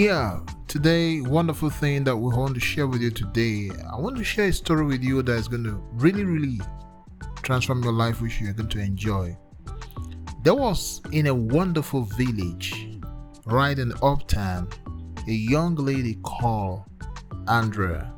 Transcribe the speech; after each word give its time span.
Yeah, 0.00 0.40
today, 0.66 1.20
wonderful 1.20 1.68
thing 1.68 2.04
that 2.04 2.16
we 2.16 2.34
want 2.34 2.54
to 2.54 2.60
share 2.60 2.86
with 2.86 3.02
you 3.02 3.10
today. 3.10 3.68
I 3.92 4.00
want 4.00 4.16
to 4.16 4.24
share 4.24 4.46
a 4.46 4.52
story 4.54 4.86
with 4.86 5.04
you 5.04 5.20
that 5.20 5.32
is 5.34 5.46
going 5.46 5.64
to 5.64 5.72
really, 5.92 6.24
really 6.24 6.58
transform 7.42 7.84
your 7.84 7.92
life, 7.92 8.22
which 8.22 8.40
you're 8.40 8.54
going 8.54 8.70
to 8.70 8.78
enjoy. 8.78 9.36
There 10.42 10.54
was 10.54 11.02
in 11.12 11.26
a 11.26 11.34
wonderful 11.34 12.04
village, 12.04 12.88
right 13.44 13.78
in 13.78 13.92
Uptown, 14.02 14.70
a 15.28 15.32
young 15.32 15.74
lady 15.74 16.14
called 16.22 16.84
Andrea, 17.46 18.10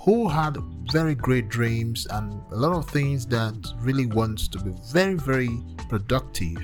who 0.00 0.28
had 0.28 0.56
very 0.90 1.14
great 1.14 1.48
dreams 1.48 2.08
and 2.10 2.42
a 2.50 2.56
lot 2.56 2.76
of 2.76 2.90
things 2.90 3.24
that 3.26 3.54
really 3.76 4.06
wants 4.06 4.48
to 4.48 4.58
be 4.58 4.72
very, 4.90 5.14
very 5.14 5.62
productive. 5.88 6.56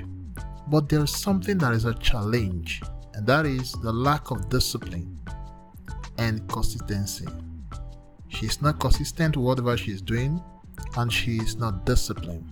But 0.67 0.89
there's 0.89 1.17
something 1.17 1.57
that 1.59 1.73
is 1.73 1.85
a 1.85 1.95
challenge 1.95 2.83
and 3.19 3.27
that 3.27 3.47
is 3.47 3.73
the 3.73 3.93
lack 3.93 4.31
of 4.31 4.49
discipline 4.49 5.19
and 6.19 6.49
consistency. 6.49 7.27
She's 8.29 8.63
not 8.63 8.79
consistent 8.79 9.37
with 9.37 9.45
whatever 9.45 9.77
she's 9.77 10.01
doing, 10.01 10.41
and 10.97 11.13
she 11.13 11.39
is 11.39 11.57
not 11.57 11.85
disciplined. 11.85 12.49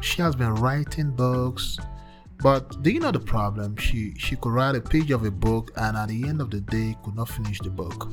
She 0.00 0.22
has 0.22 0.36
been 0.36 0.54
writing 0.54 1.10
books, 1.10 1.76
but 2.38 2.80
do 2.84 2.90
you 2.92 3.00
know 3.00 3.10
the 3.10 3.18
problem? 3.18 3.76
She 3.78 4.14
she 4.16 4.36
could 4.36 4.52
write 4.52 4.76
a 4.76 4.80
page 4.80 5.10
of 5.10 5.24
a 5.24 5.30
book 5.32 5.72
and 5.76 5.96
at 5.96 6.08
the 6.08 6.28
end 6.28 6.40
of 6.40 6.52
the 6.52 6.60
day 6.60 6.96
could 7.02 7.16
not 7.16 7.28
finish 7.28 7.58
the 7.58 7.70
book. 7.70 8.12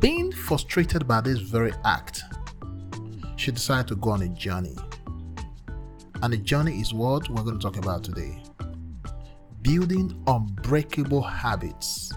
Being 0.00 0.32
frustrated 0.32 1.06
by 1.06 1.20
this 1.20 1.38
very 1.38 1.74
act, 1.84 2.24
she 3.36 3.52
decided 3.52 3.86
to 3.86 3.94
go 3.94 4.10
on 4.10 4.22
a 4.22 4.28
journey. 4.30 4.76
And 6.22 6.32
the 6.32 6.38
journey 6.38 6.80
is 6.80 6.92
what 6.92 7.28
we're 7.28 7.44
going 7.44 7.60
to 7.60 7.62
talk 7.62 7.76
about 7.76 8.02
today 8.02 8.41
building 9.72 10.22
unbreakable 10.26 11.22
habits. 11.22 12.12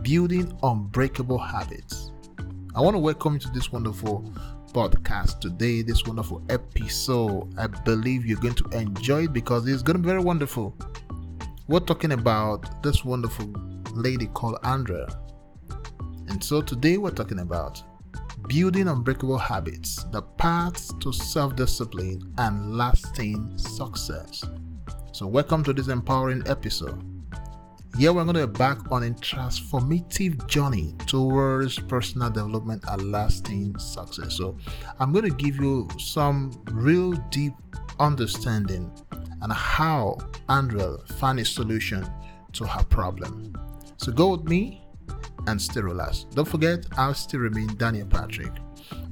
Building 0.00 0.50
unbreakable 0.62 1.36
habits. 1.36 2.10
I 2.74 2.80
want 2.80 2.94
to 2.94 2.98
welcome 2.98 3.34
you 3.34 3.40
to 3.40 3.50
this 3.50 3.70
wonderful 3.70 4.32
podcast 4.72 5.40
today, 5.40 5.82
this 5.82 6.06
wonderful 6.06 6.42
episode. 6.48 7.52
I 7.58 7.66
believe 7.66 8.24
you're 8.24 8.40
going 8.40 8.54
to 8.54 8.64
enjoy 8.70 9.24
it 9.24 9.34
because 9.34 9.68
it's 9.68 9.82
going 9.82 9.98
to 9.98 10.02
be 10.02 10.08
very 10.08 10.22
wonderful. 10.22 10.74
We're 11.68 11.80
talking 11.80 12.12
about 12.12 12.82
this 12.82 13.04
wonderful 13.04 13.52
lady 13.92 14.28
called 14.28 14.56
Andrea. 14.62 15.08
And 16.28 16.42
so 16.42 16.62
today 16.62 16.96
we're 16.96 17.10
talking 17.10 17.40
about 17.40 17.82
building 18.48 18.88
unbreakable 18.88 19.36
habits, 19.36 20.04
the 20.12 20.22
paths 20.22 20.94
to 20.98 21.12
self 21.12 21.56
discipline 21.56 22.32
and 22.38 22.74
lasting 22.78 23.58
success. 23.58 24.42
So, 25.16 25.26
welcome 25.26 25.64
to 25.64 25.72
this 25.72 25.88
empowering 25.88 26.42
episode. 26.44 27.02
Here 27.96 28.12
we're 28.12 28.24
going 28.24 28.36
to 28.36 28.42
embark 28.42 28.92
on 28.92 29.02
a 29.04 29.10
transformative 29.12 30.46
journey 30.46 30.94
towards 31.06 31.78
personal 31.78 32.28
development 32.28 32.84
and 32.86 33.10
lasting 33.10 33.78
success. 33.78 34.34
So, 34.36 34.58
I'm 35.00 35.14
going 35.14 35.24
to 35.24 35.34
give 35.34 35.56
you 35.56 35.88
some 35.98 36.52
real 36.70 37.12
deep 37.30 37.54
understanding 37.98 38.92
and 39.40 39.50
how 39.50 40.18
Andrea 40.50 40.98
found 41.16 41.40
a 41.40 41.46
solution 41.46 42.06
to 42.52 42.66
her 42.66 42.84
problem. 42.84 43.54
So, 43.96 44.12
go 44.12 44.36
with 44.36 44.44
me 44.44 44.84
and 45.46 45.58
stay 45.58 45.80
relaxed. 45.80 46.28
Don't 46.32 46.46
forget, 46.46 46.84
I'll 46.98 47.14
still 47.14 47.40
remain 47.40 47.68
Daniel 47.78 48.06
Patrick. 48.06 48.52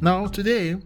Now, 0.03 0.27
today 0.27 0.77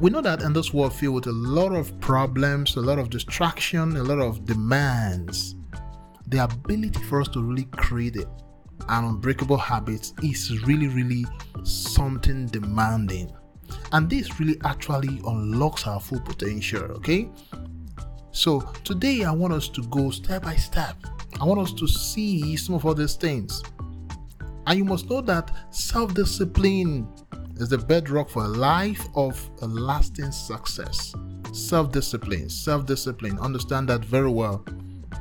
we 0.00 0.10
know 0.10 0.20
that 0.20 0.42
in 0.42 0.52
this 0.52 0.72
world 0.72 0.94
filled 0.94 1.14
with 1.14 1.26
a 1.26 1.32
lot 1.32 1.72
of 1.72 1.98
problems, 2.00 2.76
a 2.76 2.80
lot 2.80 2.98
of 2.98 3.10
distraction, 3.10 3.96
a 3.96 4.02
lot 4.02 4.20
of 4.20 4.44
demands, 4.44 5.56
the 6.28 6.44
ability 6.44 7.02
for 7.04 7.20
us 7.20 7.28
to 7.28 7.42
really 7.42 7.64
create 7.64 8.16
an 8.16 9.04
unbreakable 9.04 9.56
habit 9.56 10.12
is 10.22 10.62
really, 10.66 10.88
really 10.88 11.26
something 11.64 12.46
demanding. 12.46 13.30
And 13.92 14.08
this 14.08 14.38
really 14.38 14.58
actually 14.64 15.20
unlocks 15.26 15.86
our 15.86 16.00
full 16.00 16.20
potential, 16.20 16.82
okay? 16.82 17.28
So 18.30 18.60
today 18.84 19.24
I 19.24 19.32
want 19.32 19.52
us 19.52 19.68
to 19.70 19.82
go 19.84 20.10
step 20.10 20.44
by 20.44 20.54
step. 20.54 20.96
I 21.40 21.44
want 21.44 21.60
us 21.60 21.72
to 21.72 21.88
see 21.88 22.56
some 22.56 22.76
of 22.76 22.86
all 22.86 22.94
these 22.94 23.16
things. 23.16 23.62
And 24.68 24.76
you 24.76 24.84
must 24.84 25.08
know 25.08 25.22
that 25.22 25.50
self 25.70 26.12
discipline 26.12 27.08
is 27.56 27.70
the 27.70 27.78
bedrock 27.78 28.28
for 28.28 28.44
a 28.44 28.48
life 28.48 29.08
of 29.14 29.50
a 29.62 29.66
lasting 29.66 30.30
success. 30.30 31.14
Self 31.52 31.90
discipline, 31.90 32.50
self 32.50 32.84
discipline, 32.84 33.38
understand 33.38 33.88
that 33.88 34.04
very 34.04 34.30
well. 34.30 34.62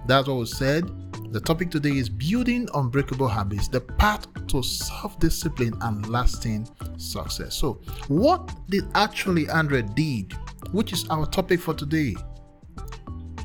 That's 0.05 0.27
what 0.27 0.35
was 0.35 0.57
said. 0.57 0.91
The 1.31 1.39
topic 1.39 1.71
today 1.71 1.95
is 1.95 2.09
building 2.09 2.67
unbreakable 2.73 3.29
habits, 3.29 3.69
the 3.69 3.79
path 3.79 4.27
to 4.47 4.61
self 4.61 5.17
discipline 5.19 5.75
and 5.79 6.05
lasting 6.09 6.67
success. 6.97 7.55
So, 7.55 7.79
what 8.09 8.53
did 8.69 8.83
actually 8.95 9.47
Andrea 9.47 9.83
did, 9.83 10.33
which 10.73 10.91
is 10.91 11.07
our 11.07 11.25
topic 11.25 11.61
for 11.61 11.73
today? 11.73 12.17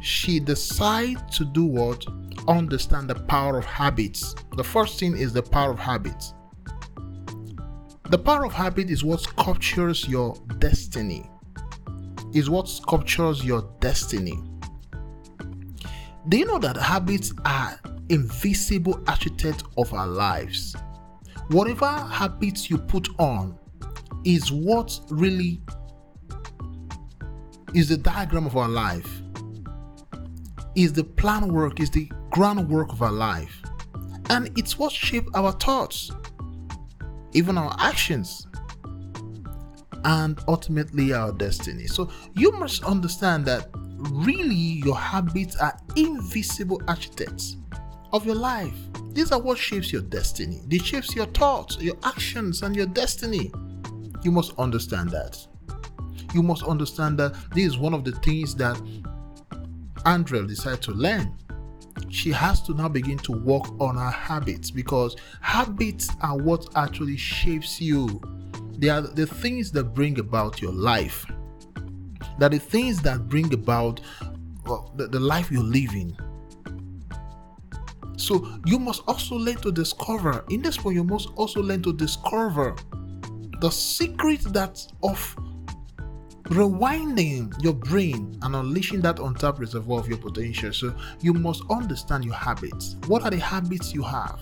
She 0.00 0.40
decided 0.40 1.18
to 1.30 1.44
do 1.44 1.64
what? 1.64 2.04
Understand 2.48 3.08
the 3.08 3.14
power 3.14 3.58
of 3.58 3.64
habits. 3.64 4.34
The 4.56 4.64
first 4.64 4.98
thing 4.98 5.16
is 5.16 5.32
the 5.32 5.42
power 5.42 5.70
of 5.70 5.78
habits. 5.78 6.34
The 8.10 8.18
power 8.18 8.44
of 8.44 8.52
habit 8.52 8.90
is 8.90 9.04
what 9.04 9.20
sculptures 9.20 10.08
your 10.08 10.34
destiny. 10.58 11.30
Is 12.34 12.50
what 12.50 12.68
sculptures 12.68 13.44
your 13.44 13.70
destiny. 13.80 14.42
Do 16.28 16.36
you 16.36 16.44
know 16.44 16.58
that 16.58 16.76
habits 16.76 17.32
are 17.44 17.78
invisible 18.08 19.02
architects 19.06 19.64
of 19.78 19.92
our 19.94 20.06
lives? 20.06 20.74
Whatever 21.48 21.86
habits 21.86 22.68
you 22.68 22.78
put 22.78 23.08
on 23.18 23.58
is 24.24 24.50
what 24.50 24.98
really 25.10 25.60
is 27.74 27.88
the 27.88 27.96
diagram 27.96 28.46
of 28.46 28.56
our 28.56 28.68
life. 28.68 29.22
Is 30.74 30.92
the 30.92 31.04
plan 31.04 31.52
work, 31.52 31.80
is 31.80 31.90
the 31.90 32.10
groundwork 32.32 32.92
of 32.92 33.02
our 33.02 33.12
life. 33.12 33.62
And 34.30 34.50
it's 34.58 34.78
what 34.78 34.92
shapes 34.92 35.28
our 35.34 35.52
thoughts 35.52 36.10
even 37.32 37.58
our 37.58 37.74
actions, 37.78 38.46
and 40.04 40.38
ultimately 40.48 41.12
our 41.12 41.32
destiny. 41.32 41.86
So 41.86 42.10
you 42.34 42.52
must 42.52 42.84
understand 42.84 43.46
that 43.46 43.68
really 44.10 44.54
your 44.54 44.96
habits 44.96 45.56
are 45.56 45.76
invisible 45.96 46.80
architects 46.88 47.56
of 48.12 48.26
your 48.26 48.34
life. 48.34 48.74
These 49.12 49.32
are 49.32 49.40
what 49.40 49.58
shapes 49.58 49.92
your 49.92 50.02
destiny. 50.02 50.60
They 50.66 50.78
shapes 50.78 51.14
your 51.14 51.26
thoughts, 51.26 51.78
your 51.78 51.96
actions, 52.02 52.62
and 52.62 52.74
your 52.74 52.86
destiny. 52.86 53.52
You 54.22 54.32
must 54.32 54.58
understand 54.58 55.10
that. 55.10 55.38
You 56.34 56.42
must 56.42 56.62
understand 56.64 57.18
that 57.18 57.34
this 57.54 57.66
is 57.66 57.78
one 57.78 57.94
of 57.94 58.04
the 58.04 58.12
things 58.12 58.54
that 58.56 58.80
Andrea 60.04 60.42
decided 60.42 60.82
to 60.82 60.92
learn 60.92 61.36
she 62.12 62.30
has 62.30 62.60
to 62.60 62.74
now 62.74 62.88
begin 62.88 63.16
to 63.16 63.32
work 63.32 63.64
on 63.80 63.96
her 63.96 64.10
habits 64.10 64.70
because 64.70 65.16
habits 65.40 66.10
are 66.20 66.36
what 66.36 66.68
actually 66.76 67.16
shapes 67.16 67.80
you. 67.80 68.20
They 68.76 68.90
are 68.90 69.00
the 69.00 69.26
things 69.26 69.72
that 69.72 69.94
bring 69.94 70.18
about 70.18 70.60
your 70.60 70.72
life. 70.72 71.24
That 72.38 72.50
the 72.50 72.58
things 72.58 73.00
that 73.02 73.28
bring 73.28 73.54
about 73.54 74.02
well, 74.66 74.92
the, 74.94 75.06
the 75.06 75.18
life 75.18 75.50
you're 75.50 75.62
living. 75.62 76.14
So 78.18 78.60
you 78.66 78.78
must 78.78 79.02
also 79.08 79.36
learn 79.36 79.56
to 79.56 79.72
discover. 79.72 80.44
In 80.50 80.60
this 80.60 80.76
point, 80.76 80.96
you 80.96 81.04
must 81.04 81.30
also 81.36 81.62
learn 81.62 81.82
to 81.82 81.94
discover 81.94 82.76
the 83.60 83.70
secret 83.70 84.42
that 84.52 84.86
of 85.02 85.34
rewinding 86.44 87.62
your 87.62 87.72
brain 87.72 88.38
and 88.42 88.56
unleashing 88.56 89.00
that 89.02 89.18
untapped 89.18 89.58
reservoir 89.58 90.00
of 90.00 90.08
your 90.08 90.18
potential. 90.18 90.72
So 90.72 90.94
you 91.20 91.32
must 91.32 91.62
understand 91.70 92.24
your 92.24 92.34
habits. 92.34 92.96
What 93.06 93.22
are 93.22 93.30
the 93.30 93.38
habits 93.38 93.94
you 93.94 94.02
have? 94.02 94.38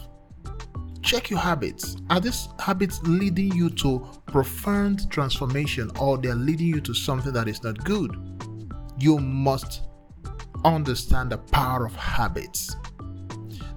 Check 1.03 1.31
your 1.31 1.39
habits. 1.41 1.97
Are 2.11 2.21
these 2.21 2.49
habits 2.59 3.01
leading 3.05 3.53
you 3.55 3.71
to 3.71 4.07
profound 4.27 5.11
transformation 5.11 5.91
or 5.99 6.19
they're 6.19 6.35
leading 6.35 6.67
you 6.67 6.81
to 6.83 6.95
something 6.95 7.33
that 7.33 7.49
is 7.49 7.63
not 7.63 7.83
good? 7.85 8.17
You 8.99 9.19
must 9.19 9.83
understand 10.65 11.33
the 11.33 11.39
power 11.39 11.87
of 11.87 11.95
habits. 11.97 12.77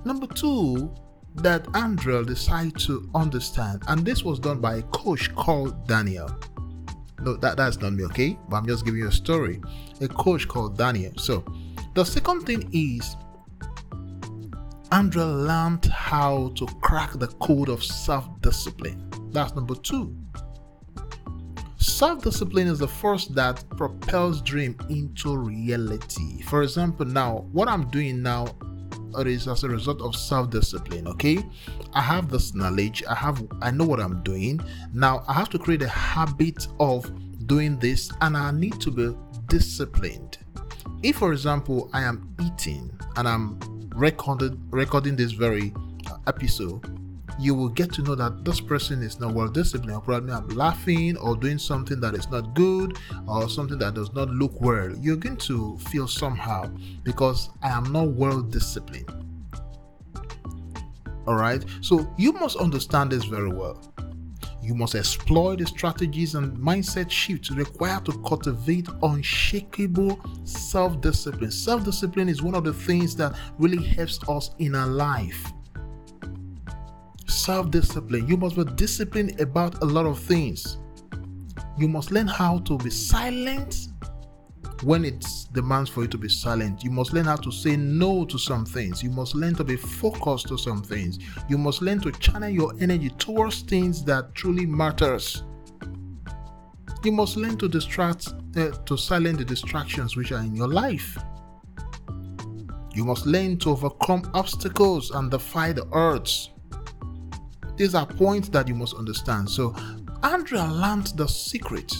Number 0.03 0.27
two, 0.27 0.93
that 1.35 1.65
Andrea 1.73 2.23
decided 2.23 2.77
to 2.79 3.09
understand, 3.15 3.83
and 3.87 4.05
this 4.05 4.23
was 4.23 4.39
done 4.39 4.59
by 4.59 4.75
a 4.75 4.83
coach 4.83 5.33
called 5.35 5.87
Daniel. 5.87 6.29
No, 7.23 7.35
that, 7.37 7.57
that's 7.57 7.79
not 7.79 7.93
me, 7.93 8.03
okay? 8.05 8.37
But 8.49 8.57
I'm 8.57 8.67
just 8.67 8.85
giving 8.85 8.99
you 8.99 9.07
a 9.07 9.11
story. 9.11 9.61
A 10.01 10.07
coach 10.07 10.47
called 10.47 10.77
Daniel. 10.77 11.13
So, 11.17 11.45
the 11.93 12.03
second 12.03 12.41
thing 12.41 12.69
is 12.73 13.15
Andrea 14.91 15.25
learned 15.25 15.85
how 15.85 16.51
to 16.55 16.65
crack 16.81 17.13
the 17.13 17.27
code 17.27 17.69
of 17.69 17.83
self 17.83 18.29
discipline. 18.41 19.09
That's 19.31 19.55
number 19.55 19.75
two. 19.75 20.15
Self 21.77 22.23
discipline 22.23 22.67
is 22.67 22.79
the 22.79 22.87
force 22.87 23.25
that 23.27 23.63
propels 23.71 24.41
dream 24.41 24.77
into 24.89 25.37
reality. 25.37 26.41
For 26.43 26.63
example, 26.63 27.05
now 27.05 27.47
what 27.51 27.67
I'm 27.67 27.89
doing 27.89 28.21
now 28.21 28.47
it 29.17 29.27
is 29.27 29.47
as 29.47 29.63
a 29.63 29.69
result 29.69 30.01
of 30.01 30.15
self-discipline. 30.15 31.07
Okay, 31.07 31.43
I 31.93 32.01
have 32.01 32.29
this 32.29 32.53
knowledge. 32.53 33.03
I 33.09 33.15
have 33.15 33.45
I 33.61 33.71
know 33.71 33.85
what 33.85 33.99
I'm 33.99 34.23
doing. 34.23 34.59
Now 34.93 35.23
I 35.27 35.33
have 35.33 35.49
to 35.49 35.59
create 35.59 35.81
a 35.81 35.89
habit 35.89 36.67
of 36.79 37.11
doing 37.47 37.77
this, 37.79 38.11
and 38.21 38.37
I 38.37 38.51
need 38.51 38.79
to 38.81 38.91
be 38.91 39.15
disciplined. 39.47 40.37
If, 41.03 41.17
for 41.17 41.33
example, 41.33 41.89
I 41.93 42.03
am 42.03 42.33
eating 42.41 42.89
and 43.17 43.27
I'm 43.27 43.59
recorded 43.95 44.57
recording 44.71 45.15
this 45.15 45.33
very 45.33 45.73
uh, 46.09 46.17
episode 46.27 47.02
you 47.39 47.55
will 47.55 47.69
get 47.69 47.91
to 47.93 48.01
know 48.01 48.15
that 48.15 48.45
this 48.45 48.59
person 48.59 49.01
is 49.01 49.19
not 49.19 49.33
well 49.33 49.47
disciplined, 49.47 50.03
probably 50.03 50.33
I'm 50.33 50.47
laughing 50.49 51.17
or 51.17 51.35
doing 51.35 51.57
something 51.57 51.99
that 52.01 52.15
is 52.15 52.29
not 52.29 52.53
good 52.53 52.97
or 53.27 53.49
something 53.49 53.77
that 53.79 53.93
does 53.95 54.13
not 54.13 54.29
look 54.29 54.59
well. 54.61 54.95
You're 54.99 55.17
going 55.17 55.37
to 55.37 55.77
feel 55.79 56.07
somehow 56.07 56.67
because 57.03 57.49
I 57.61 57.69
am 57.69 57.91
not 57.91 58.09
well 58.09 58.41
disciplined. 58.41 59.09
All 61.25 61.35
right, 61.35 61.63
so 61.81 62.13
you 62.17 62.33
must 62.33 62.57
understand 62.57 63.11
this 63.11 63.23
very 63.23 63.49
well. 63.49 63.81
You 64.61 64.75
must 64.75 64.95
exploit 64.95 65.59
the 65.59 65.65
strategies 65.65 66.35
and 66.35 66.57
mindset 66.57 67.11
shifts 67.11 67.51
required 67.51 68.05
to 68.05 68.13
cultivate 68.23 68.87
unshakable 69.01 70.19
self 70.45 71.01
discipline. 71.01 71.51
Self 71.51 71.83
discipline 71.83 72.29
is 72.29 72.41
one 72.41 72.55
of 72.55 72.63
the 72.63 72.73
things 72.73 73.15
that 73.17 73.35
really 73.57 73.83
helps 73.83 74.19
us 74.29 74.51
in 74.59 74.75
our 74.75 74.87
life 74.87 75.51
self 77.33 77.71
discipline. 77.71 78.27
You 78.27 78.37
must 78.37 78.55
be 78.55 78.63
disciplined 78.63 79.39
about 79.39 79.81
a 79.81 79.85
lot 79.85 80.05
of 80.05 80.19
things. 80.19 80.77
You 81.77 81.87
must 81.87 82.11
learn 82.11 82.27
how 82.27 82.59
to 82.59 82.77
be 82.77 82.89
silent 82.89 83.87
when 84.83 85.05
it 85.05 85.25
demands 85.53 85.89
for 85.89 86.01
you 86.01 86.07
to 86.09 86.17
be 86.17 86.29
silent. 86.29 86.83
You 86.83 86.91
must 86.91 87.13
learn 87.13 87.25
how 87.25 87.37
to 87.37 87.51
say 87.51 87.75
no 87.77 88.25
to 88.25 88.37
some 88.37 88.65
things. 88.65 89.01
You 89.01 89.09
must 89.09 89.33
learn 89.33 89.55
to 89.55 89.63
be 89.63 89.75
focused 89.75 90.47
to 90.49 90.57
some 90.57 90.83
things. 90.83 91.19
You 91.49 91.57
must 91.57 91.81
learn 91.81 91.99
to 92.01 92.11
channel 92.11 92.49
your 92.49 92.73
energy 92.79 93.09
towards 93.17 93.61
things 93.61 94.03
that 94.05 94.35
truly 94.35 94.65
matters. 94.65 95.43
You 97.03 97.11
must 97.11 97.37
learn 97.37 97.57
to 97.57 97.67
distract 97.67 98.33
uh, 98.55 98.71
to 98.71 98.97
silence 98.97 99.37
the 99.37 99.45
distractions 99.45 100.15
which 100.15 100.31
are 100.31 100.39
in 100.39 100.55
your 100.55 100.67
life. 100.67 101.17
You 102.93 103.05
must 103.05 103.25
learn 103.25 103.57
to 103.59 103.71
overcome 103.71 104.29
obstacles 104.33 105.11
and 105.11 105.31
defy 105.31 105.73
the 105.73 105.87
odds. 105.91 106.51
These 107.75 107.95
are 107.95 108.05
points 108.05 108.49
that 108.49 108.67
you 108.67 108.75
must 108.75 108.95
understand. 108.95 109.49
So, 109.49 109.75
Andrea 110.21 110.65
learned 110.65 111.07
the 111.15 111.27
secret 111.27 111.93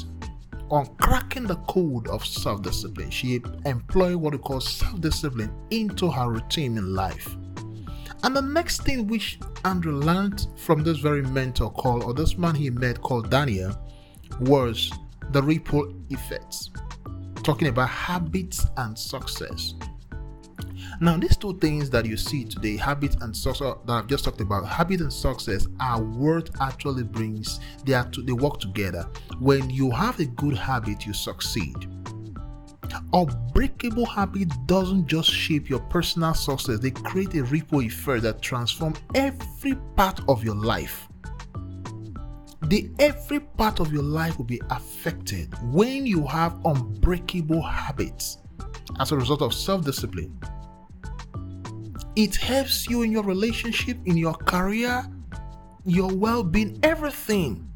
on 0.70 0.86
cracking 0.98 1.46
the 1.46 1.56
code 1.68 2.08
of 2.08 2.25
self 2.25 2.62
discipline. 2.62 3.10
She 3.10 3.42
employed 3.66 4.16
what 4.16 4.34
we 4.34 4.40
call 4.40 4.62
self 4.62 5.00
discipline 5.02 5.54
into 5.72 6.10
her 6.10 6.30
routine 6.30 6.78
in 6.78 6.94
life. 6.94 7.36
And 8.24 8.36
the 8.36 8.42
next 8.42 8.84
thing 8.84 9.08
which 9.08 9.40
Andrew 9.66 9.94
learned 9.94 10.48
from 10.56 10.84
this 10.84 11.00
very 11.00 11.24
mentor 11.24 11.72
call, 11.72 12.04
or 12.04 12.14
this 12.14 12.38
man 12.38 12.56
he 12.56 12.69
met 12.69 13.02
called 13.02 13.30
Daniel, 13.30 13.78
was 14.40 14.92
the 15.31 15.44
ripple 15.44 15.94
effects. 16.10 16.69
Talking 17.44 17.68
about 17.68 17.90
habits 17.90 18.66
and 18.78 18.98
success. 18.98 19.74
Now, 21.04 21.18
these 21.18 21.36
two 21.36 21.60
things 21.60 21.90
that 21.90 22.06
you 22.06 22.16
see 22.16 22.46
today, 22.46 22.78
habit 22.78 23.18
and 23.22 23.36
success 23.36 23.68
uh, 23.68 23.76
that 23.88 23.92
I've 23.92 24.08
just 24.08 24.24
talked 24.24 24.40
about, 24.40 24.66
habit 24.66 25.02
and 25.02 25.12
success 25.12 25.68
are 25.82 26.02
what 26.02 26.50
actually 26.62 27.04
brings 27.04 27.60
they 27.84 27.94
are 27.94 28.08
to, 28.12 28.22
they 28.22 28.32
work 28.32 28.62
together. 28.62 29.06
When 29.40 29.70
you 29.70 29.92
have 29.92 30.22
a 30.22 30.26
good 30.26 30.56
habit, 30.56 31.06
you 31.06 31.12
succeed. 31.12 31.76
Unbreakable 33.12 34.06
habit 34.06 34.48
doesn't 34.66 35.08
just 35.08 35.30
shape 35.30 35.70
your 35.70 35.82
personal 35.82 36.34
success, 36.34 36.80
they 36.80 36.92
create 36.92 37.34
a 37.34 37.44
ripple 37.44 37.82
effect 37.82 38.24
that 38.24 38.42
transforms 38.42 39.00
every 39.14 39.76
part 39.98 40.22
of 40.30 40.42
your 40.42 40.56
life. 40.56 41.10
The 42.62 42.90
every 43.00 43.42
part 43.42 43.82
of 43.82 43.92
your 43.92 44.04
life 44.04 44.38
will 44.38 44.46
be 44.46 44.62
affected 44.70 45.54
when 45.64 46.06
you 46.06 46.26
have 46.28 46.62
unbreakable 46.64 47.62
habits 47.62 48.38
as 49.02 49.12
a 49.12 49.18
result 49.18 49.42
of 49.42 49.54
self-discipline 49.54 50.40
it 52.15 52.36
helps 52.36 52.89
you 52.89 53.01
in 53.01 53.12
your 53.12 53.24
relationship, 53.24 53.98
in 54.06 54.18
your 54.18 54.33
career, 54.33 55.06
your 55.86 56.13
well 56.13 56.44
being, 56.44 56.80
everything. 56.83 57.68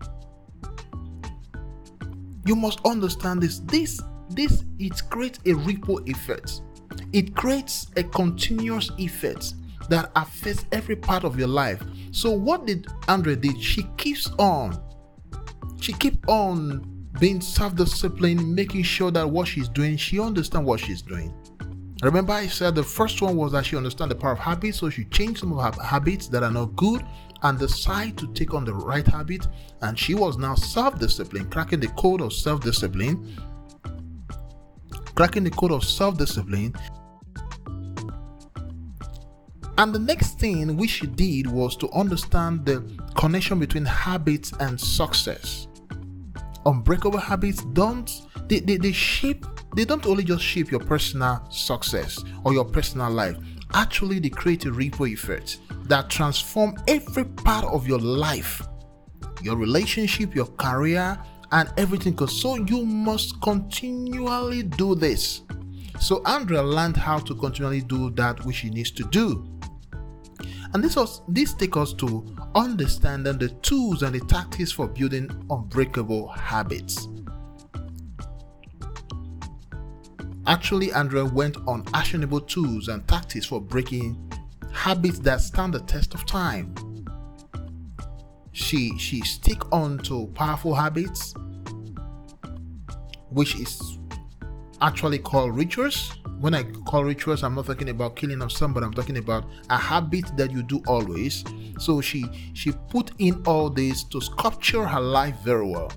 You 2.46 2.56
must 2.56 2.80
understand 2.86 3.42
this. 3.42 3.60
This, 3.60 4.00
this, 4.30 4.64
it 4.80 5.02
creates 5.10 5.40
a 5.46 5.54
ripple 5.54 6.00
effect. 6.10 6.62
It 7.14 7.36
creates 7.36 7.88
a 7.98 8.04
continuous 8.04 8.92
effect 8.98 9.54
that 9.90 10.12
affects 10.16 10.66
every 10.72 10.96
part 10.96 11.24
of 11.24 11.38
your 11.38 11.48
life. 11.48 11.84
So 12.12 12.32
what 12.32 12.66
did 12.66 12.88
Andrea 13.08 13.36
did? 13.36 13.62
She 13.62 13.84
keeps 13.98 14.30
on. 14.38 14.82
She 15.80 15.94
keep 15.94 16.28
on 16.28 17.08
being 17.20 17.42
self-disciplined, 17.42 18.56
making 18.56 18.84
sure 18.84 19.12
that 19.12 19.30
what 19.30 19.48
she's 19.48 19.70
doing, 19.70 19.98
she 19.98 20.20
understands 20.20 20.68
what 20.68 20.80
she's 20.80 21.02
doing. 21.02 21.34
Remember, 22.04 22.34
I 22.34 22.48
said 22.48 22.76
the 22.76 22.84
first 22.84 23.22
one 23.22 23.36
was 23.36 23.54
that 23.54 23.66
she 23.66 23.76
understand 23.76 24.12
the 24.12 24.16
power 24.16 24.34
of 24.34 24.40
habits, 24.40 24.80
so 24.80 24.90
she 24.90 25.06
changed 25.06 25.40
some 25.40 25.58
of 25.58 25.76
her 25.76 25.84
habits 25.84 26.28
that 26.28 26.44
are 26.44 26.52
not 26.52 26.76
good 26.76 27.04
and 27.42 27.58
decide 27.58 28.18
to 28.18 28.28
take 28.34 28.54
on 28.54 28.66
the 28.66 28.74
right 28.74 29.08
habit. 29.08 29.48
And 29.82 29.98
she 29.98 30.14
was 30.14 30.38
now 30.38 30.54
self-discipline, 30.54 31.50
cracking 31.50 31.80
the 31.80 31.88
code 31.90 32.22
of 32.22 32.34
self-discipline, 32.34 33.42
cracking 35.16 35.44
the 35.44 35.50
code 35.50 35.72
of 35.72 35.84
self-discipline. 35.84 36.76
And 39.80 39.94
the 39.94 40.00
next 40.00 40.40
thing 40.40 40.76
which 40.78 40.92
she 40.92 41.08
did 41.08 41.48
was 41.48 41.76
to 41.78 41.90
understand 41.92 42.66
the 42.66 42.84
connection 43.16 43.60
between 43.60 43.86
habits 43.86 44.52
and 44.60 44.80
success. 44.80 45.68
Unbreakable 46.66 47.20
habits 47.20 47.64
don't 47.74 48.12
they, 48.48 48.60
they, 48.60 48.78
they 48.78 48.92
shape 48.92 49.46
they 49.78 49.86
don't 49.86 50.06
only 50.08 50.24
just 50.24 50.44
shape 50.44 50.72
your 50.72 50.80
personal 50.80 51.46
success 51.50 52.24
or 52.44 52.54
your 52.54 52.66
personal 52.66 53.12
life 53.12 53.38
actually 53.74 54.20
they 54.20 54.30
create 54.30 54.66
a 54.66 54.72
ripple 54.72 55.08
effect 55.08 55.60
that 55.84 56.10
transform 56.10 56.76
every 56.88 57.24
part 57.24 57.64
of 57.66 57.88
your 57.88 58.00
life 58.00 58.62
your 59.42 59.56
relationship 59.56 60.36
your 60.36 60.48
career 60.58 61.18
and 61.52 61.72
everything 61.78 62.18
so 62.28 62.56
you 62.56 62.86
must 62.86 63.42
continually 63.42 64.64
do 64.64 64.96
this. 64.96 65.42
So 66.00 66.22
andrea 66.26 66.62
learned 66.62 66.98
how 66.98 67.20
to 67.20 67.36
continually 67.36 67.82
do 67.82 68.12
that 68.12 68.44
which 68.46 68.60
he 68.60 68.70
needs 68.70 68.92
to 68.92 69.04
do. 69.06 69.48
And 70.74 70.84
this 70.84 70.96
was 70.96 71.22
this 71.30 71.54
takes 71.54 71.78
us 71.78 71.94
to 71.94 72.36
understanding 72.56 73.38
the 73.38 73.50
tools 73.62 74.04
and 74.04 74.14
the 74.14 74.20
tactics 74.26 74.72
for 74.72 74.88
building 74.88 75.30
unbreakable 75.50 76.28
habits 76.28 77.08
Actually, 80.48 80.94
Andrea 80.94 81.26
went 81.26 81.58
on 81.68 81.84
actionable 81.94 82.40
tools 82.40 82.88
and 82.88 83.06
tactics 83.06 83.46
for 83.46 83.60
breaking 83.60 84.32
habits 84.72 85.20
that 85.20 85.42
stand 85.42 85.74
the 85.74 85.82
test 85.82 86.14
of 86.14 86.26
time. 86.26 86.74
She 88.54 88.98
she 88.98 89.20
stick 89.22 89.62
on 89.74 89.98
to 90.00 90.28
powerful 90.36 90.74
habits, 90.74 91.34
which 93.30 93.60
is 93.60 94.00
actually 94.80 95.20
called 95.20 95.54
rituals. 95.54 96.14
When 96.40 96.54
I 96.54 96.64
call 96.64 97.04
rituals, 97.04 97.44
I'm 97.44 97.56
not 97.56 97.66
talking 97.66 97.90
about 97.90 98.16
killing 98.16 98.42
of 98.42 98.54
somebody. 98.54 98.86
I'm 98.86 98.94
talking 98.94 99.18
about 99.18 99.44
a 99.70 99.78
habit 99.78 100.38
that 100.38 100.52
you 100.52 100.64
do 100.64 100.82
always. 100.88 101.44
So 101.78 102.00
she 102.00 102.26
she 102.54 102.72
put 102.90 103.12
in 103.20 103.44
all 103.46 103.70
this 103.70 104.06
to 104.06 104.22
sculpture 104.22 104.86
her 104.86 105.02
life 105.02 105.36
very 105.44 105.68
well. 105.68 105.92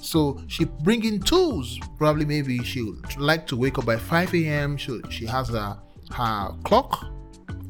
So 0.00 0.40
she 0.46 0.64
bring 0.64 1.04
in 1.04 1.20
tools. 1.20 1.78
Probably 1.96 2.24
maybe 2.24 2.62
she 2.62 2.82
would 2.82 3.16
like 3.16 3.46
to 3.48 3.56
wake 3.56 3.78
up 3.78 3.86
by 3.86 3.96
5 3.96 4.34
a.m. 4.34 4.76
She, 4.76 5.00
she 5.10 5.26
has 5.26 5.50
a, 5.50 5.80
her 6.12 6.54
clock, 6.64 7.04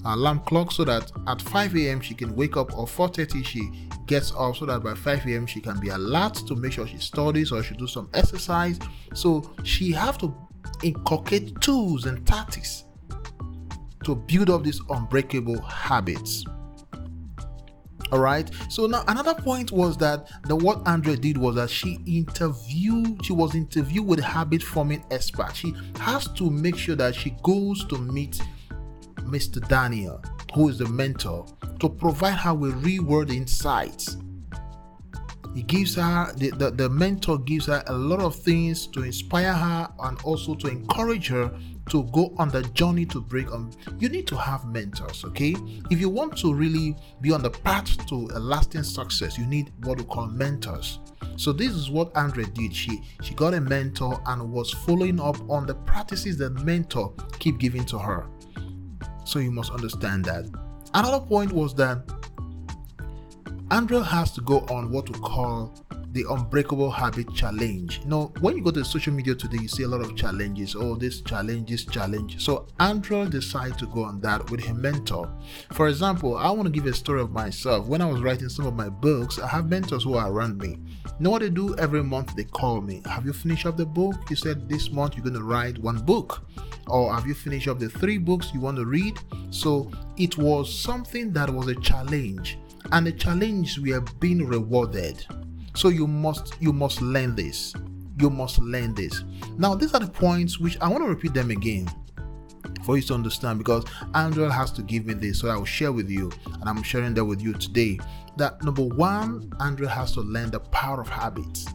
her 0.05 0.13
alarm 0.13 0.41
clock, 0.41 0.73
so 0.73 0.85
that 0.85 1.11
at 1.27 1.41
5 1.41 1.77
a.m. 1.77 2.01
she 2.01 2.15
can 2.15 2.35
wake 2.37 2.57
up 2.57 2.77
or 2.77 2.87
4:30 2.87 3.45
she 3.45 3.89
gets 4.07 4.33
up 4.37 4.57
so 4.57 4.67
that 4.67 4.83
by 4.83 4.95
5 4.95 5.27
a.m. 5.27 5.47
she 5.47 5.61
can 5.61 5.79
be 5.81 5.89
alert 5.89 6.35
to 6.35 6.55
make 6.55 6.73
sure 6.73 6.87
she 6.87 6.99
studies 6.99 7.53
or 7.53 7.63
she 7.63 7.75
do 7.75 7.87
some 7.87 8.09
exercise. 8.15 8.79
So 9.15 9.51
she 9.65 9.93
have 9.93 10.19
to 10.19 10.35
inculcate 10.83 11.61
tools 11.61 12.07
and 12.07 12.27
tactics 12.27 12.85
to 14.05 14.15
build 14.15 14.51
up 14.51 14.65
these 14.65 14.81
unbreakable 14.91 15.61
habits 15.63 16.45
all 18.13 18.21
right? 18.21 18.51
So 18.69 18.87
now 18.87 19.05
another 19.09 19.35
point 19.35 19.73
was 19.73 19.97
that 19.99 20.29
the 20.45 20.57
what 20.57 20.87
andrea 20.87 21.17
did 21.17 21.39
was 21.39 21.55
that 21.57 21.71
she 21.71 21.99
interviewed 22.07 23.25
she 23.25 23.33
was 23.33 23.55
interviewed 23.55 24.07
with 24.07 24.21
habit 24.21 24.63
forming 24.63 25.05
expert. 25.11 25.55
She 25.55 25.75
has 26.01 26.29
to 26.33 26.51
make 26.51 26.77
sure 26.77 26.97
that 26.97 27.15
she 27.15 27.31
goes 27.43 27.85
to 27.87 27.99
meet 27.99 28.41
mr 29.19 29.67
daniel 29.69 30.23
who 30.55 30.71
is 30.71 30.79
the 30.79 30.89
mentor 30.89 31.45
to 31.79 31.89
provide 31.89 32.35
her 32.35 32.55
with 32.55 32.73
real 32.83 33.05
world 33.05 33.31
insights 33.31 34.17
he 35.59 35.65
gives 35.65 35.97
her 35.97 36.33
the, 36.37 36.51
the, 36.51 36.71
the 36.71 36.89
mentor 36.89 37.37
gives 37.37 37.67
her 37.67 37.83
a 37.89 37.93
lot 37.93 38.21
of 38.21 38.37
things 38.37 38.87
to 38.87 39.03
inspire 39.03 39.53
her 39.53 39.89
and 40.05 40.17
also 40.23 40.55
to 40.55 40.69
encourage 40.69 41.27
her 41.27 41.53
to 41.91 42.05
go 42.13 42.33
on 42.39 42.49
the 42.51 42.63
journey 42.75 43.05
to 43.05 43.21
break 43.21 43.51
on 43.51 43.73
you 43.99 44.09
need 44.09 44.25
to 44.25 44.37
have 44.37 44.65
mentors 44.67 45.25
okay 45.25 45.57
if 45.91 45.99
you 45.99 46.09
want 46.09 46.39
to 46.39 46.55
really 46.55 46.95
be 47.23 47.33
on 47.33 47.43
the 47.43 47.51
path 47.51 48.07
to 48.07 48.29
a 48.35 48.39
lasting 48.39 48.85
success 48.85 49.37
you 49.37 49.47
need 49.47 49.73
what 49.83 49.99
we 49.99 50.05
call 50.05 50.29
mentors 50.29 51.01
so 51.35 51.53
this 51.53 51.73
is 51.73 51.91
what 51.91 52.17
andre 52.17 52.45
did. 52.45 52.73
She 52.75 53.03
she 53.23 53.35
got 53.35 53.53
a 53.53 53.61
mentor 53.61 54.21
and 54.27 54.53
was 54.53 54.73
following 54.73 55.21
up 55.21 55.37
on 55.51 55.67
the 55.67 55.75
practices 55.75 56.37
that 56.39 56.51
mentor 56.65 57.13
keep 57.41 57.59
giving 57.59 57.85
to 57.87 57.99
her. 57.99 58.27
So 59.25 59.41
you 59.41 59.51
must 59.51 59.73
understand 59.73 60.25
that. 60.27 60.47
Another 60.95 61.21
point 61.21 61.53
was 61.53 61.75
that 61.75 62.18
Andrea 63.71 64.03
has 64.03 64.33
to 64.33 64.41
go 64.41 64.61
on 64.71 64.91
what 64.91 65.11
we 65.11 65.19
call 65.19 65.75
the 66.13 66.25
Unbreakable 66.31 66.91
Habit 66.91 67.35
Challenge. 67.35 68.01
You 68.03 68.09
know, 68.09 68.33
when 68.41 68.57
you 68.57 68.65
go 68.65 68.71
to 68.71 68.83
social 68.83 69.13
media 69.13 69.35
today, 69.35 69.59
you 69.61 69.69
see 69.69 69.83
a 69.83 69.89
lot 69.89 70.01
of 70.01 70.17
challenges. 70.17 70.75
Oh, 70.75 70.95
this 70.95 71.21
challenge, 71.21 71.69
this 71.69 71.85
challenge. 71.85 72.43
So 72.43 72.67
Andrea 72.81 73.27
decided 73.27 73.77
to 73.79 73.87
go 73.89 74.05
on 74.05 74.23
that 74.23 74.51
with 74.51 74.65
her 74.65 74.73
mentor. 74.73 75.31
For 75.73 75.89
example, 75.89 76.39
I 76.39 76.51
want 76.51 76.65
to 76.65 76.71
give 76.71 76.87
a 76.87 76.95
story 76.95 77.21
of 77.21 77.31
myself. 77.31 77.87
When 77.87 78.01
I 78.01 78.07
was 78.07 78.23
writing 78.23 78.49
some 78.49 78.67
of 78.67 78.75
my 78.75 78.89
books, 78.89 79.39
I 79.39 79.47
have 79.49 79.69
mentors 79.69 80.05
who 80.05 80.15
are 80.15 80.33
around 80.33 80.57
me. 80.57 80.79
You 81.05 81.13
know 81.21 81.31
what 81.31 81.43
they 81.43 81.51
do 81.51 81.77
every 81.77 82.03
month? 82.03 82.37
They 82.37 82.45
call 82.45 82.81
me. 82.81 83.03
Have 83.05 83.27
you 83.27 83.35
finished 83.35 83.67
up 83.67 83.77
the 83.77 83.85
book? 83.85 84.15
You 84.31 84.37
said 84.37 84.67
this 84.67 84.91
month 84.91 85.15
you're 85.15 85.25
going 85.25 85.35
to 85.35 85.43
write 85.43 85.77
one 85.77 85.99
book. 85.99 86.43
Or 86.87 87.13
have 87.13 87.27
you 87.27 87.35
finished 87.35 87.69
up 87.69 87.79
the 87.79 87.91
three 87.91 88.17
books 88.17 88.51
you 88.55 88.61
want 88.61 88.79
to 88.79 88.87
read? 88.87 89.19
So 89.51 89.91
it 90.17 90.39
was 90.39 90.75
something 90.75 91.35
that 91.35 91.51
was 91.51 91.67
a 91.67 91.75
challenge. 91.75 92.57
And 92.93 93.07
the 93.07 93.13
challenge 93.13 93.79
we 93.79 93.93
are 93.93 94.01
being 94.01 94.47
rewarded 94.47 95.25
so 95.79 95.91
you 95.91 96.09
must 96.09 96.61
you 96.61 96.73
must 96.73 97.01
learn 97.01 97.37
this. 97.37 97.73
You 98.19 98.31
must 98.31 98.59
learn 98.59 98.95
this. 98.95 99.23
Now 99.57 99.77
these 99.77 99.95
are 99.95 100.01
the 100.01 100.09
points 100.09 100.59
which 100.59 100.77
I 100.81 100.89
want 100.89 101.05
to 101.05 101.09
repeat 101.09 101.35
them 101.35 101.53
again 101.53 101.89
for 102.83 102.97
you 102.97 103.03
to 103.03 103.15
understand 103.15 103.59
because 103.59 103.85
Andrea 104.13 104.51
has 104.51 104.73
to 104.73 104.83
give 104.83 105.07
me 105.07 105.15
this, 105.15 105.39
so 105.39 105.49
I 105.49 105.57
will 105.57 105.65
share 105.65 105.93
with 105.93 106.11
you, 106.11 106.33
and 106.47 106.69
I'm 106.69 106.83
sharing 106.83 107.15
that 107.15 107.25
with 107.25 107.41
you 107.41 107.53
today. 107.53 108.01
That 108.39 108.61
number 108.65 108.83
one, 108.83 109.53
Andrea 109.61 109.89
has 109.89 110.13
to 110.15 110.21
learn 110.21 110.51
the 110.51 110.59
power 110.59 111.01
of 111.01 111.09
habits. 111.09 111.67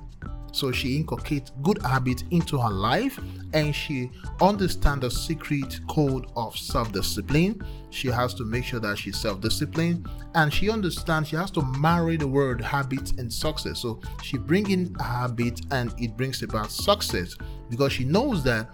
So 0.53 0.71
she 0.71 0.95
inculcates 0.95 1.51
good 1.63 1.81
habits 1.81 2.23
into 2.29 2.57
her 2.59 2.69
life 2.69 3.19
and 3.53 3.75
she 3.75 4.11
understands 4.39 5.01
the 5.01 5.11
secret 5.11 5.81
code 5.89 6.27
of 6.35 6.55
self-discipline. 6.55 7.61
She 7.89 8.07
has 8.07 8.33
to 8.35 8.45
make 8.45 8.63
sure 8.63 8.79
that 8.79 8.97
she's 8.99 9.19
self-disciplined 9.19 10.07
and 10.35 10.53
she 10.53 10.69
understands 10.69 11.29
she 11.29 11.35
has 11.35 11.51
to 11.51 11.63
marry 11.79 12.17
the 12.17 12.27
word 12.27 12.61
habits 12.61 13.11
and 13.17 13.33
success. 13.33 13.79
So 13.79 13.99
she 14.21 14.37
brings 14.37 14.69
in 14.69 14.95
a 14.99 15.03
habit 15.03 15.61
and 15.71 15.93
it 15.97 16.15
brings 16.15 16.43
about 16.43 16.71
success 16.71 17.35
because 17.69 17.91
she 17.91 18.03
knows 18.03 18.43
that 18.43 18.69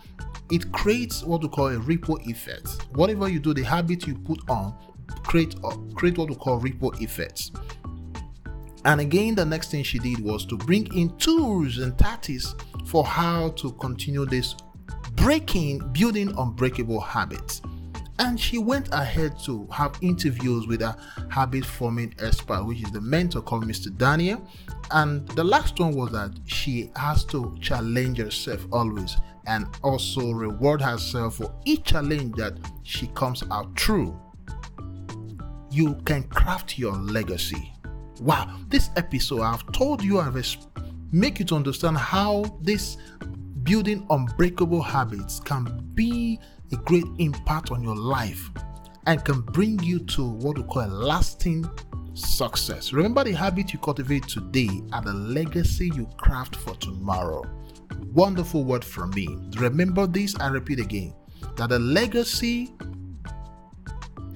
it 0.51 0.69
creates 0.73 1.23
what 1.23 1.41
we 1.41 1.47
call 1.47 1.67
a 1.67 1.79
ripple 1.79 2.19
effect. 2.23 2.69
Whatever 2.93 3.29
you 3.29 3.39
do, 3.39 3.53
the 3.53 3.63
habit 3.63 4.05
you 4.05 4.15
put 4.15 4.41
on 4.49 4.75
create 5.23 5.55
create 5.95 6.17
what 6.17 6.29
we 6.29 6.35
call 6.35 6.59
ripple 6.59 6.91
effects. 6.99 7.51
And 8.85 9.01
again, 9.01 9.35
the 9.35 9.45
next 9.45 9.71
thing 9.71 9.83
she 9.83 9.99
did 9.99 10.19
was 10.19 10.45
to 10.45 10.57
bring 10.57 10.93
in 10.95 11.15
tools 11.17 11.79
and 11.79 11.97
tactics 11.97 12.55
for 12.85 13.03
how 13.03 13.49
to 13.49 13.73
continue 13.73 14.25
this 14.25 14.55
breaking, 15.15 15.91
building 15.91 16.33
unbreakable 16.37 16.99
habits. 17.01 17.61
And 18.19 18.39
she 18.39 18.57
went 18.57 18.89
ahead 18.93 19.39
to 19.45 19.65
have 19.71 19.97
interviews 20.01 20.67
with 20.67 20.81
a 20.81 20.97
habit 21.29 21.65
forming 21.65 22.13
expert, 22.19 22.65
which 22.65 22.83
is 22.83 22.91
the 22.91 22.99
mentor 22.99 23.41
called 23.41 23.65
Mr. 23.65 23.95
Daniel. 23.97 24.45
And 24.91 25.27
the 25.29 25.43
last 25.43 25.79
one 25.79 25.93
was 25.93 26.11
that 26.11 26.31
she 26.45 26.91
has 26.95 27.23
to 27.25 27.57
challenge 27.61 28.17
herself 28.17 28.65
always 28.71 29.17
and 29.47 29.67
also 29.83 30.31
reward 30.31 30.81
herself 30.81 31.35
for 31.35 31.53
each 31.65 31.85
challenge 31.85 32.35
that 32.35 32.53
she 32.83 33.07
comes 33.07 33.43
out 33.51 33.79
through. 33.79 34.19
You 35.71 35.95
can 36.05 36.23
craft 36.23 36.77
your 36.77 36.93
legacy 36.93 37.73
Wow, 38.19 38.53
this 38.67 38.89
episode 38.97 39.41
I've 39.41 39.71
told 39.71 40.03
you 40.03 40.19
I've 40.19 40.35
make 41.11 41.39
you 41.39 41.45
to 41.45 41.55
understand 41.55 41.97
how 41.97 42.43
this 42.61 42.97
building 43.63 44.05
unbreakable 44.09 44.81
habits 44.81 45.39
can 45.39 45.89
be 45.93 46.37
a 46.73 46.75
great 46.75 47.05
impact 47.19 47.71
on 47.71 47.81
your 47.81 47.95
life 47.95 48.49
and 49.05 49.23
can 49.23 49.39
bring 49.41 49.79
you 49.79 49.99
to 49.99 50.27
what 50.27 50.57
we 50.57 50.63
call 50.63 50.83
a 50.83 50.87
lasting 50.87 51.69
success. 52.13 52.91
Remember 52.91 53.23
the 53.23 53.31
habit 53.31 53.71
you 53.71 53.79
cultivate 53.79 54.27
today 54.27 54.69
are 54.91 55.01
the 55.01 55.13
legacy 55.13 55.89
you 55.95 56.05
craft 56.17 56.57
for 56.57 56.75
tomorrow. 56.75 57.43
Wonderful 58.13 58.65
word 58.65 58.83
from 58.83 59.11
me. 59.11 59.27
Remember 59.55 60.05
this, 60.05 60.35
I 60.39 60.47
repeat 60.49 60.79
again 60.81 61.13
that 61.55 61.69
the 61.69 61.79
legacy 61.79 62.75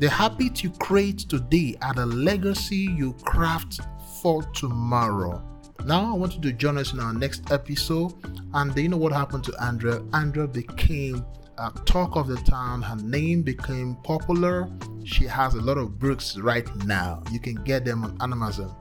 the 0.03 0.09
habits 0.09 0.61
you 0.61 0.69
create 0.69 1.19
today 1.19 1.77
are 1.81 1.93
the 1.93 2.05
legacy 2.05 2.75
you 2.75 3.13
craft 3.23 3.79
for 4.21 4.43
tomorrow. 4.51 5.41
Now, 5.85 6.13
I 6.13 6.17
want 6.17 6.35
you 6.35 6.41
to 6.41 6.51
join 6.51 6.77
us 6.77 6.91
in 6.91 6.99
our 6.99 7.13
next 7.13 7.49
episode. 7.53 8.11
And 8.53 8.77
you 8.77 8.89
know 8.89 8.97
what 8.97 9.13
happened 9.13 9.45
to 9.45 9.53
Andrea? 9.63 10.03
Andrea 10.11 10.45
became 10.45 11.25
a 11.57 11.71
talk 11.85 12.17
of 12.17 12.27
the 12.27 12.35
town. 12.35 12.81
Her 12.81 12.97
name 12.97 13.43
became 13.43 13.95
popular. 14.03 14.67
She 15.05 15.23
has 15.23 15.53
a 15.53 15.61
lot 15.61 15.77
of 15.77 15.99
books 15.99 16.37
right 16.37 16.67
now. 16.83 17.23
You 17.31 17.39
can 17.39 17.55
get 17.63 17.85
them 17.85 18.03
on 18.03 18.17
Amazon. 18.19 18.75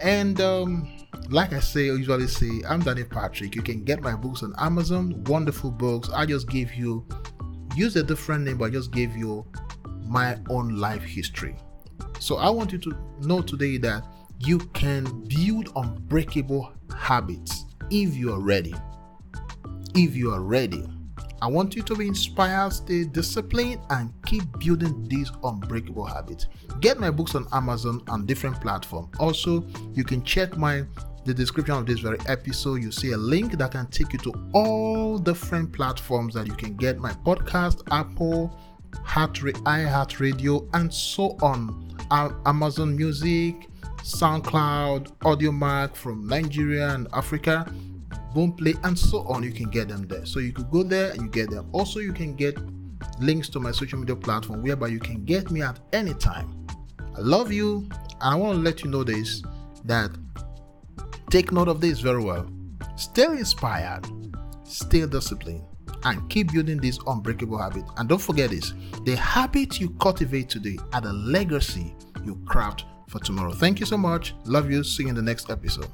And 0.00 0.38
um, 0.42 0.86
like 1.30 1.54
I 1.54 1.60
say, 1.60 1.88
I 1.88 1.94
usually 1.94 2.26
say, 2.26 2.60
I'm 2.68 2.80
Danny 2.80 3.04
Patrick. 3.04 3.54
You 3.54 3.62
can 3.62 3.84
get 3.84 4.02
my 4.02 4.14
books 4.14 4.42
on 4.42 4.52
Amazon. 4.58 5.24
Wonderful 5.24 5.70
books. 5.70 6.10
I 6.10 6.26
just 6.26 6.46
gave 6.46 6.74
you, 6.74 7.08
use 7.74 7.96
a 7.96 8.02
different 8.02 8.44
name, 8.44 8.58
but 8.58 8.66
I 8.66 8.70
just 8.70 8.90
gave 8.90 9.16
you 9.16 9.46
my 10.08 10.38
own 10.48 10.76
life 10.76 11.02
history. 11.02 11.56
So 12.18 12.36
I 12.36 12.50
want 12.50 12.72
you 12.72 12.78
to 12.78 12.96
know 13.20 13.42
today 13.42 13.78
that 13.78 14.04
you 14.40 14.58
can 14.58 15.04
build 15.28 15.70
unbreakable 15.76 16.72
habits 16.96 17.66
if 17.90 18.14
you 18.14 18.32
are 18.32 18.40
ready. 18.40 18.74
If 19.94 20.14
you 20.14 20.32
are 20.32 20.42
ready, 20.42 20.84
I 21.40 21.46
want 21.46 21.76
you 21.76 21.82
to 21.82 21.94
be 21.94 22.08
inspired, 22.08 22.72
stay 22.72 23.04
disciplined, 23.04 23.80
and 23.90 24.12
keep 24.26 24.42
building 24.58 25.06
these 25.08 25.30
unbreakable 25.44 26.04
habits. 26.04 26.46
Get 26.80 26.98
my 26.98 27.10
books 27.10 27.34
on 27.34 27.46
Amazon 27.52 28.02
and 28.08 28.26
different 28.26 28.60
platforms. 28.60 29.08
Also, 29.20 29.64
you 29.94 30.04
can 30.04 30.22
check 30.24 30.56
my 30.56 30.84
the 31.24 31.34
description 31.34 31.74
of 31.74 31.86
this 31.86 32.00
very 32.00 32.18
episode. 32.26 32.82
You 32.82 32.90
see 32.90 33.12
a 33.12 33.16
link 33.16 33.58
that 33.58 33.72
can 33.72 33.86
take 33.88 34.14
you 34.14 34.18
to 34.20 34.32
all 34.54 35.18
different 35.18 35.72
platforms 35.72 36.34
that 36.34 36.46
you 36.46 36.54
can 36.54 36.74
get 36.74 36.98
my 36.98 37.12
podcast, 37.12 37.82
Apple, 37.90 38.58
Heart, 39.04 40.20
Radio, 40.20 40.68
and 40.74 40.92
so 40.92 41.36
on. 41.42 41.96
Amazon 42.10 42.96
Music, 42.96 43.68
SoundCloud, 43.98 45.12
Audiomack 45.18 45.94
from 45.94 46.26
Nigeria 46.26 46.90
and 46.94 47.08
Africa, 47.12 47.70
Boomplay, 48.34 48.78
and 48.84 48.98
so 48.98 49.26
on. 49.28 49.42
You 49.42 49.52
can 49.52 49.68
get 49.70 49.88
them 49.88 50.06
there. 50.06 50.24
So 50.24 50.40
you 50.40 50.52
could 50.52 50.70
go 50.70 50.82
there 50.82 51.10
and 51.10 51.22
you 51.22 51.28
get 51.28 51.50
them. 51.50 51.68
Also, 51.72 52.00
you 52.00 52.12
can 52.12 52.34
get 52.34 52.56
links 53.20 53.48
to 53.50 53.60
my 53.60 53.72
social 53.72 53.98
media 53.98 54.16
platform 54.16 54.62
whereby 54.62 54.88
you 54.88 54.98
can 55.00 55.24
get 55.24 55.50
me 55.50 55.62
at 55.62 55.78
any 55.92 56.14
time. 56.14 56.66
I 57.16 57.20
love 57.20 57.52
you, 57.52 57.88
I 58.20 58.34
want 58.36 58.56
to 58.56 58.62
let 58.62 58.84
you 58.84 58.90
know 58.90 59.04
this 59.04 59.42
that 59.84 60.10
take 61.30 61.52
note 61.52 61.68
of 61.68 61.80
this 61.80 62.00
very 62.00 62.22
well. 62.22 62.48
Stay 62.96 63.26
inspired, 63.26 64.06
stay 64.64 65.06
disciplined 65.06 65.67
and 66.04 66.28
keep 66.30 66.52
building 66.52 66.78
this 66.78 66.98
unbreakable 67.06 67.58
habit. 67.58 67.84
And 67.96 68.08
don't 68.08 68.20
forget 68.20 68.50
this 68.50 68.74
the 69.04 69.16
habit 69.16 69.80
you 69.80 69.90
cultivate 70.00 70.48
today 70.48 70.78
are 70.92 71.00
the 71.00 71.12
legacy 71.12 71.94
you 72.24 72.40
craft 72.46 72.84
for 73.08 73.18
tomorrow. 73.20 73.52
Thank 73.52 73.80
you 73.80 73.86
so 73.86 73.96
much. 73.96 74.34
Love 74.44 74.70
you. 74.70 74.84
See 74.84 75.04
you 75.04 75.08
in 75.08 75.14
the 75.14 75.22
next 75.22 75.50
episode. 75.50 75.88